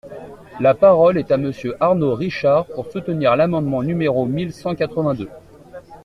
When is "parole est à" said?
0.73-1.37